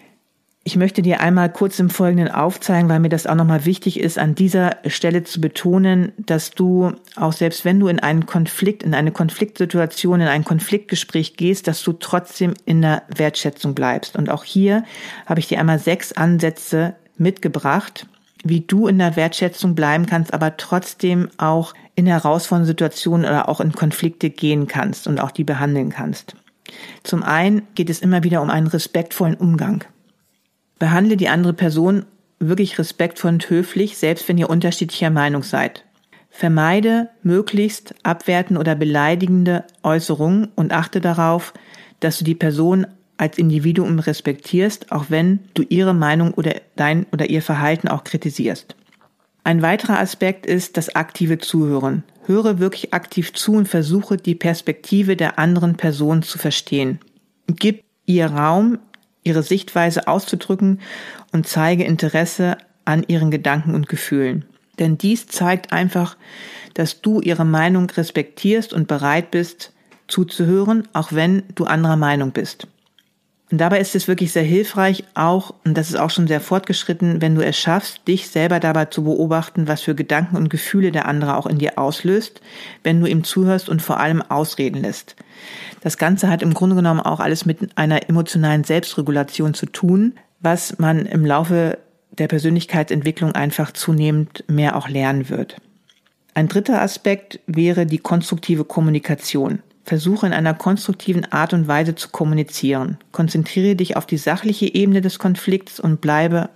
[0.67, 4.19] Ich möchte dir einmal kurz im Folgenden aufzeigen, weil mir das auch nochmal wichtig ist,
[4.19, 8.93] an dieser Stelle zu betonen, dass du auch selbst wenn du in einen Konflikt, in
[8.93, 14.17] eine Konfliktsituation, in ein Konfliktgespräch gehst, dass du trotzdem in der Wertschätzung bleibst.
[14.17, 14.83] Und auch hier
[15.25, 18.09] habe ich dir einmal sechs Ansätze mitgebracht,
[18.43, 23.61] wie du in der Wertschätzung bleiben kannst, aber trotzdem auch in herausfordernden Situationen oder auch
[23.61, 26.35] in Konflikte gehen kannst und auch die behandeln kannst.
[27.05, 29.85] Zum einen geht es immer wieder um einen respektvollen Umgang.
[30.79, 32.05] Behandle die andere Person
[32.39, 35.85] wirklich respektvoll und höflich, selbst wenn ihr unterschiedlicher Meinung seid.
[36.31, 41.55] Vermeide möglichst abwertende oder beleidigende Äußerungen und achte darauf,
[42.01, 42.87] dass du die Person
[43.17, 48.77] als Individuum respektierst, auch wenn du ihre Meinung oder dein oder ihr Verhalten auch kritisierst.
[49.45, 52.03] Ein weiterer Aspekt ist das aktive Zuhören.
[52.27, 56.99] Höre wirklich aktiv zu und versuche die Perspektive der anderen Person zu verstehen.
[57.47, 58.79] Gib ihr Raum,
[59.27, 60.81] ihre Sichtweise auszudrücken
[61.33, 64.45] und zeige Interesse an ihren Gedanken und Gefühlen.
[64.79, 66.17] Denn dies zeigt einfach,
[66.75, 69.73] dass du ihre Meinung respektierst und bereit bist
[70.07, 72.69] zuzuhören, auch wenn du anderer Meinung bist.
[73.51, 77.23] Und dabei ist es wirklich sehr hilfreich, auch, und das ist auch schon sehr fortgeschritten,
[77.23, 81.07] wenn du es schaffst, dich selber dabei zu beobachten, was für Gedanken und Gefühle der
[81.07, 82.41] andere auch in dir auslöst,
[82.83, 85.15] wenn du ihm zuhörst und vor allem ausreden lässt.
[85.81, 90.81] Das Ganze hat im Grunde genommen auch alles mit einer emotionalen Selbstregulation zu tun, was
[90.81, 91.79] man im Laufe
[92.11, 95.57] der Persönlichkeitsentwicklung einfach zunehmend mehr auch lernen wird.
[96.35, 99.61] Ein dritter Aspekt wäre die konstruktive Kommunikation.
[99.87, 102.99] Versuche in einer konstruktiven Art und Weise zu kommunizieren.
[103.13, 106.51] Konzentriere dich auf die sachliche Ebene des Konflikts und bleibe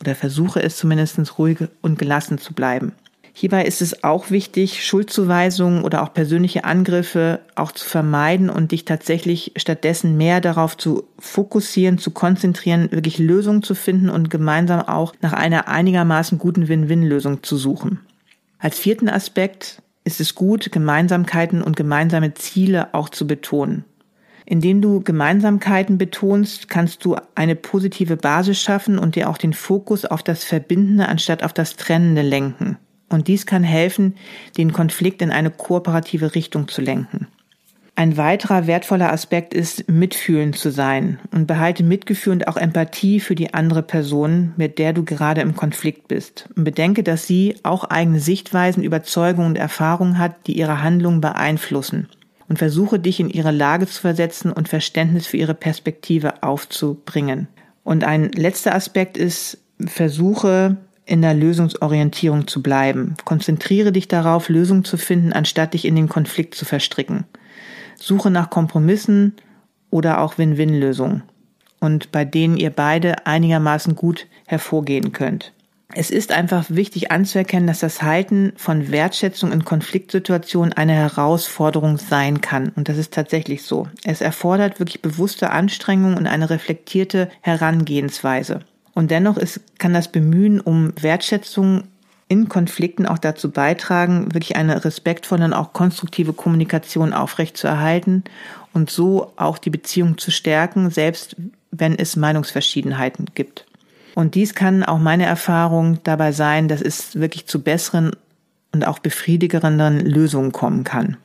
[0.00, 2.92] oder versuche es zumindest ruhig und gelassen zu bleiben.
[3.32, 8.84] Hierbei ist es auch wichtig, Schuldzuweisungen oder auch persönliche Angriffe auch zu vermeiden und dich
[8.84, 15.12] tatsächlich stattdessen mehr darauf zu fokussieren, zu konzentrieren, wirklich Lösungen zu finden und gemeinsam auch
[15.20, 17.98] nach einer einigermaßen guten Win-Win-Lösung zu suchen.
[18.58, 23.84] Als vierten Aspekt ist es gut, Gemeinsamkeiten und gemeinsame Ziele auch zu betonen.
[24.44, 30.04] Indem du Gemeinsamkeiten betonst, kannst du eine positive Basis schaffen und dir auch den Fokus
[30.04, 32.78] auf das Verbindende anstatt auf das Trennende lenken.
[33.08, 34.14] Und dies kann helfen,
[34.56, 37.26] den Konflikt in eine kooperative Richtung zu lenken.
[37.98, 43.34] Ein weiterer wertvoller Aspekt ist, mitfühlend zu sein und behalte Mitgefühl und auch Empathie für
[43.34, 46.46] die andere Person, mit der du gerade im Konflikt bist.
[46.54, 52.10] Und bedenke, dass sie auch eigene Sichtweisen, Überzeugungen und Erfahrungen hat, die ihre Handlungen beeinflussen.
[52.50, 57.48] Und versuche dich in ihre Lage zu versetzen und Verständnis für ihre Perspektive aufzubringen.
[57.82, 59.56] Und ein letzter Aspekt ist,
[59.86, 63.14] versuche in der Lösungsorientierung zu bleiben.
[63.24, 67.24] Konzentriere dich darauf, Lösungen zu finden, anstatt dich in den Konflikt zu verstricken.
[67.98, 69.34] Suche nach Kompromissen
[69.90, 71.22] oder auch Win-Win-Lösungen
[71.80, 75.52] und bei denen ihr beide einigermaßen gut hervorgehen könnt.
[75.94, 82.40] Es ist einfach wichtig anzuerkennen, dass das Halten von Wertschätzung in Konfliktsituationen eine Herausforderung sein
[82.40, 82.70] kann.
[82.70, 83.88] Und das ist tatsächlich so.
[84.04, 88.60] Es erfordert wirklich bewusste Anstrengungen und eine reflektierte Herangehensweise.
[88.94, 91.84] Und dennoch ist, kann das Bemühen um Wertschätzung
[92.28, 98.24] in Konflikten auch dazu beitragen, wirklich eine respektvolle und auch konstruktive Kommunikation aufrechtzuerhalten
[98.72, 101.36] und so auch die Beziehung zu stärken, selbst
[101.70, 103.66] wenn es Meinungsverschiedenheiten gibt.
[104.14, 108.12] Und dies kann auch meine Erfahrung dabei sein, dass es wirklich zu besseren
[108.72, 111.16] und auch befriedigerenden Lösungen kommen kann.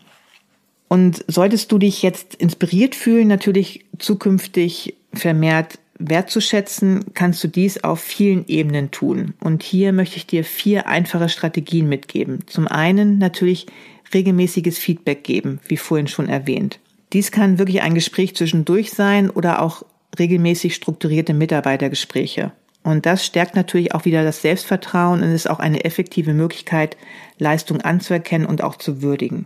[0.87, 7.99] Und solltest du dich jetzt inspiriert fühlen, natürlich zukünftig vermehrt wertzuschätzen, kannst du dies auf
[7.99, 9.33] vielen Ebenen tun.
[9.39, 12.39] Und hier möchte ich dir vier einfache Strategien mitgeben.
[12.47, 13.67] Zum einen natürlich
[14.13, 16.79] regelmäßiges Feedback geben, wie vorhin schon erwähnt.
[17.13, 19.83] Dies kann wirklich ein Gespräch zwischendurch sein oder auch
[20.17, 22.51] regelmäßig strukturierte Mitarbeitergespräche.
[22.83, 26.97] Und das stärkt natürlich auch wieder das Selbstvertrauen und ist auch eine effektive Möglichkeit,
[27.37, 29.45] Leistung anzuerkennen und auch zu würdigen.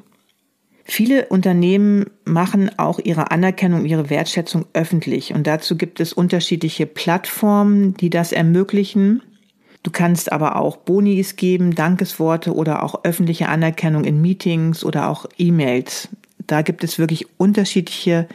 [0.87, 7.95] Viele Unternehmen machen auch ihre Anerkennung, ihre Wertschätzung öffentlich und dazu gibt es unterschiedliche Plattformen,
[7.95, 9.23] die das ermöglichen.
[9.81, 15.25] Du kannst aber auch Bonis geben, Dankesworte oder auch öffentliche Anerkennung in Meetings oder auch
[15.39, 16.09] E-Mails.
[16.45, 18.27] Da gibt es wirklich unterschiedliche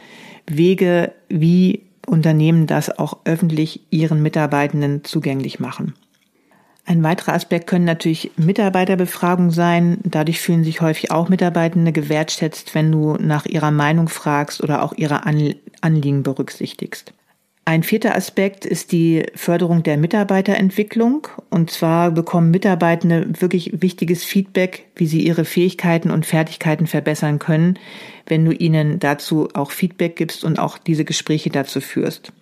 [0.45, 5.93] Wege, wie Unternehmen das auch öffentlich ihren Mitarbeitenden zugänglich machen.
[6.91, 9.99] Ein weiterer Aspekt können natürlich Mitarbeiterbefragungen sein.
[10.03, 14.91] Dadurch fühlen sich häufig auch Mitarbeitende gewertschätzt, wenn du nach ihrer Meinung fragst oder auch
[14.97, 17.13] ihre Anliegen berücksichtigst.
[17.63, 21.29] Ein vierter Aspekt ist die Förderung der Mitarbeiterentwicklung.
[21.49, 27.79] Und zwar bekommen Mitarbeitende wirklich wichtiges Feedback, wie sie ihre Fähigkeiten und Fertigkeiten verbessern können,
[28.25, 32.33] wenn du ihnen dazu auch Feedback gibst und auch diese Gespräche dazu führst.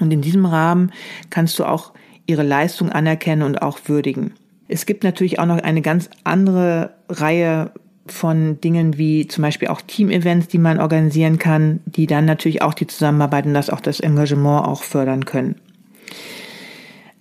[0.00, 0.90] Und in diesem Rahmen
[1.28, 1.92] kannst du auch
[2.28, 4.34] ihre Leistung anerkennen und auch würdigen.
[4.68, 7.72] Es gibt natürlich auch noch eine ganz andere Reihe
[8.06, 12.74] von Dingen wie zum Beispiel auch Team-Events, die man organisieren kann, die dann natürlich auch
[12.74, 15.56] die Zusammenarbeit und das auch das Engagement auch fördern können.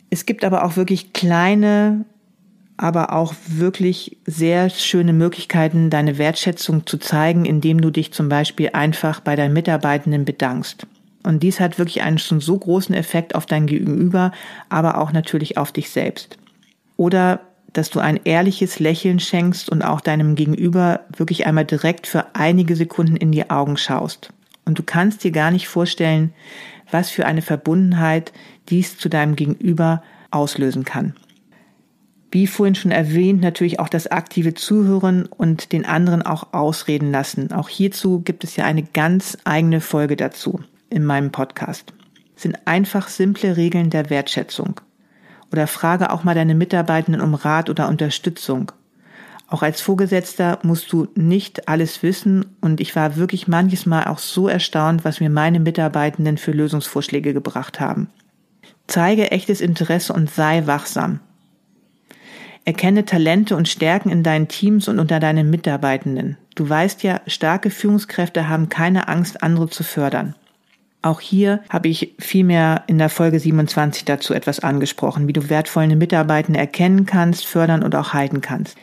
[0.09, 2.05] Es gibt aber auch wirklich kleine,
[2.77, 8.69] aber auch wirklich sehr schöne Möglichkeiten, deine Wertschätzung zu zeigen, indem du dich zum Beispiel
[8.73, 10.85] einfach bei deinen Mitarbeitenden bedankst.
[11.27, 14.31] Und dies hat wirklich einen schon so großen Effekt auf dein Gegenüber,
[14.69, 16.37] aber auch natürlich auf dich selbst.
[16.95, 17.41] Oder
[17.73, 22.77] dass du ein ehrliches Lächeln schenkst und auch deinem Gegenüber wirklich einmal direkt für einige
[22.77, 24.29] Sekunden in die Augen schaust.
[24.63, 26.33] Und du kannst dir gar nicht vorstellen,
[26.91, 28.31] was für eine Verbundenheit
[28.69, 31.13] dies zu deinem Gegenüber auslösen kann.
[32.31, 37.51] Wie vorhin schon erwähnt, natürlich auch das aktive Zuhören und den anderen auch ausreden lassen.
[37.51, 41.93] Auch hierzu gibt es ja eine ganz eigene Folge dazu in meinem Podcast.
[42.35, 44.81] Sind einfach simple Regeln der Wertschätzung.
[45.51, 48.71] Oder frage auch mal deine Mitarbeitenden um Rat oder Unterstützung.
[49.49, 54.19] Auch als Vorgesetzter musst du nicht alles wissen und ich war wirklich manches Mal auch
[54.19, 58.09] so erstaunt, was mir meine Mitarbeitenden für Lösungsvorschläge gebracht haben.
[58.87, 61.21] Zeige echtes Interesse und sei wachsam.
[62.65, 66.37] Erkenne Talente und Stärken in deinen Teams und unter deinen Mitarbeitenden.
[66.55, 70.35] Du weißt ja, starke Führungskräfte haben keine Angst, andere zu fördern.
[71.01, 75.95] Auch hier habe ich vielmehr in der Folge 27 dazu etwas angesprochen, wie du wertvolle
[75.95, 78.77] Mitarbeitende erkennen kannst, fördern und auch halten kannst.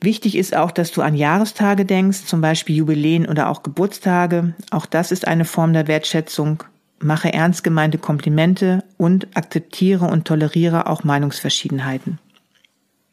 [0.00, 4.54] Wichtig ist auch, dass du an Jahrestage denkst, zum Beispiel Jubiläen oder auch Geburtstage.
[4.70, 6.62] Auch das ist eine Form der Wertschätzung.
[6.98, 12.18] Mache ernst gemeinte Komplimente und akzeptiere und toleriere auch Meinungsverschiedenheiten.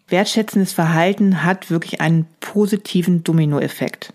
[0.07, 4.13] Wertschätzendes Verhalten hat wirklich einen positiven Dominoeffekt.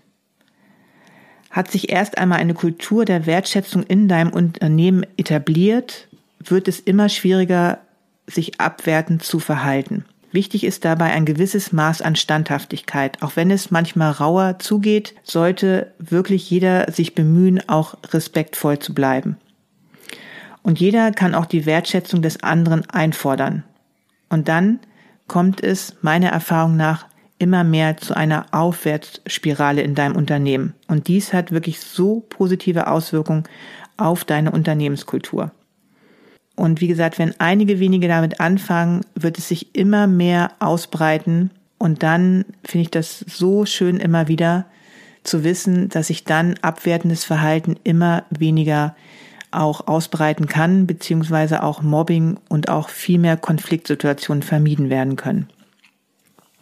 [1.49, 6.07] Hat sich erst einmal eine Kultur der Wertschätzung in deinem Unternehmen etabliert,
[6.39, 7.79] wird es immer schwieriger,
[8.27, 10.05] sich abwertend zu verhalten.
[10.31, 13.21] Wichtig ist dabei ein gewisses Maß an Standhaftigkeit.
[13.23, 19.37] Auch wenn es manchmal rauer zugeht, sollte wirklich jeder sich bemühen, auch respektvoll zu bleiben.
[20.63, 23.63] Und jeder kann auch die Wertschätzung des anderen einfordern.
[24.29, 24.79] Und dann
[25.27, 27.05] kommt es meiner Erfahrung nach
[27.39, 30.73] immer mehr zu einer Aufwärtsspirale in deinem Unternehmen.
[30.87, 33.43] Und dies hat wirklich so positive Auswirkungen
[33.97, 35.51] auf deine Unternehmenskultur.
[36.55, 41.51] Und wie gesagt, wenn einige wenige damit anfangen, wird es sich immer mehr ausbreiten.
[41.77, 44.65] Und dann finde ich das so schön immer wieder
[45.23, 48.95] zu wissen, dass sich dann abwertendes Verhalten immer weniger
[49.51, 55.47] auch ausbreiten kann, beziehungsweise auch Mobbing und auch viel mehr Konfliktsituationen vermieden werden können.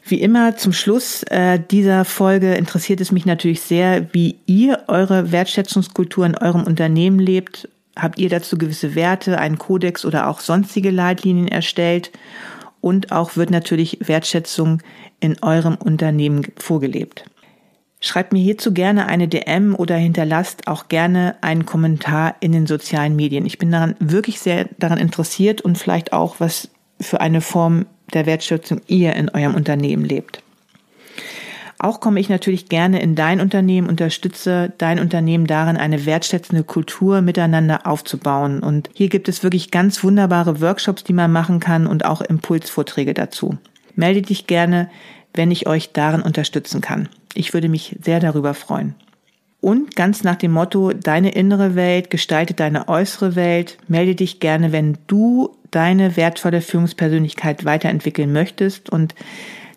[0.08, 5.32] Wie immer zum Schluss äh, dieser Folge interessiert es mich natürlich sehr, wie ihr eure
[5.32, 7.68] Wertschätzungskultur in eurem Unternehmen lebt.
[7.96, 12.12] Habt ihr dazu gewisse Werte, einen Kodex oder auch sonstige Leitlinien erstellt?
[12.82, 14.84] Und auch wird natürlich Wertschätzung
[15.20, 17.26] in eurem Unternehmen vorgelebt.
[18.00, 23.16] Schreibt mir hierzu gerne eine DM oder hinterlasst auch gerne einen Kommentar in den sozialen
[23.16, 23.48] Medien.
[23.48, 26.70] Ich bin daran wirklich sehr daran interessiert und vielleicht auch, was
[27.02, 30.42] für eine Form der Wertschätzung ihr in eurem Unternehmen lebt.
[31.78, 37.22] Auch komme ich natürlich gerne in dein Unternehmen, unterstütze dein Unternehmen darin, eine wertschätzende Kultur
[37.22, 38.62] miteinander aufzubauen.
[38.62, 43.14] Und hier gibt es wirklich ganz wunderbare Workshops, die man machen kann und auch Impulsvorträge
[43.14, 43.58] dazu.
[43.96, 44.90] Melde dich gerne,
[45.34, 47.10] wenn ich euch darin unterstützen kann.
[47.34, 48.96] Ich würde mich sehr darüber freuen.
[49.66, 54.72] Und ganz nach dem Motto, deine innere Welt gestaltet deine äußere Welt, melde dich gerne,
[54.72, 58.92] wenn du deine wertvolle Führungspersönlichkeit weiterentwickeln möchtest.
[58.92, 59.16] Und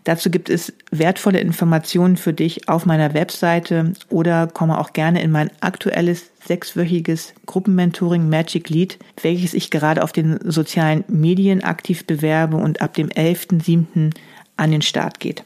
[0.05, 5.31] dazu gibt es wertvolle Informationen für dich auf meiner Webseite oder komme auch gerne in
[5.31, 12.59] mein aktuelles sechswöchiges Gruppenmentoring Magic Lead, welches ich gerade auf den sozialen Medien aktiv bewerbe
[12.59, 14.11] und ab dem 11.07.
[14.59, 15.45] an den Start geht.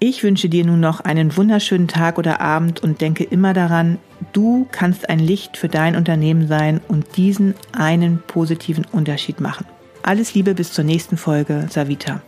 [0.00, 3.98] Ich wünsche dir nun noch einen wunderschönen Tag oder Abend und denke immer daran,
[4.32, 9.66] du kannst ein Licht für dein Unternehmen sein und diesen einen positiven Unterschied machen.
[10.04, 12.22] Alles Liebe bis zur nächsten Folge, Savita.